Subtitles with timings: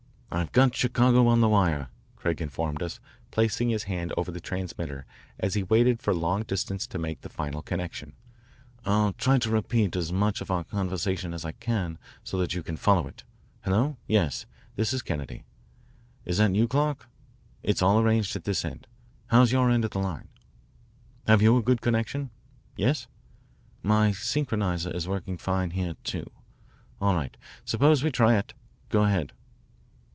[0.33, 3.01] "I've got Chicago on the wire," Craig informed us,
[3.31, 5.05] placing his hand over the transmitter
[5.37, 8.13] as he waited for long distance to make the final connection.
[8.85, 12.63] "I'll try to repeat as much of the conversation as I can so that you
[12.63, 13.25] can follow it.
[13.65, 14.45] Hello yes
[14.77, 15.43] this is Kennedy.
[16.23, 17.09] Is that you, Clark?
[17.61, 18.87] It's all arranged at this end.
[19.27, 20.29] How's your end of the line?
[21.27, 22.29] Have you a good connection?
[22.77, 23.05] Yes?
[23.83, 26.31] My synchroniser is working fine here, too.
[27.01, 27.35] All right.
[27.65, 28.53] Suppose we try it.
[28.87, 29.33] Go ahead."